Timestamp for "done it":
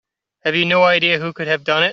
1.63-1.89